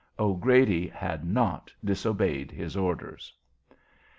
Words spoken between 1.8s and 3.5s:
disobeyed his orders.